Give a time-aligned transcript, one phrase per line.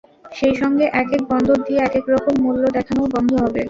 [0.31, 3.59] সেই সঙ্গে একেক বন্দর দিয়ে একেক রকম মূল্য দেখানোও বন্ধ হবে।